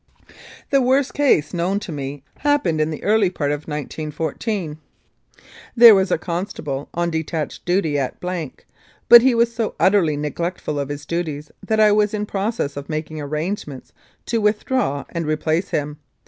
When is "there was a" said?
5.75-6.17